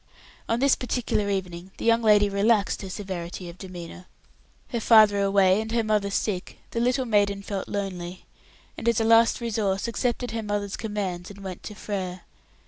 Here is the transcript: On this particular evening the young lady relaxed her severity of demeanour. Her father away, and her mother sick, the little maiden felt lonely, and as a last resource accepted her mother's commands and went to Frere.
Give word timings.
On 0.49 0.59
this 0.59 0.73
particular 0.73 1.29
evening 1.29 1.69
the 1.77 1.85
young 1.85 2.01
lady 2.01 2.27
relaxed 2.27 2.81
her 2.81 2.89
severity 2.89 3.49
of 3.49 3.59
demeanour. 3.59 4.07
Her 4.69 4.79
father 4.79 5.21
away, 5.21 5.61
and 5.61 5.71
her 5.73 5.83
mother 5.83 6.09
sick, 6.09 6.57
the 6.71 6.79
little 6.79 7.05
maiden 7.05 7.43
felt 7.43 7.67
lonely, 7.69 8.25
and 8.79 8.89
as 8.89 8.99
a 8.99 9.03
last 9.03 9.39
resource 9.39 9.87
accepted 9.87 10.31
her 10.31 10.41
mother's 10.41 10.75
commands 10.75 11.29
and 11.29 11.43
went 11.43 11.61
to 11.61 11.75
Frere. 11.75 12.21